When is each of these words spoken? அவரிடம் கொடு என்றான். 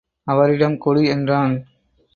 அவரிடம் 0.27 0.77
கொடு 0.77 1.03
என்றான். 1.05 1.53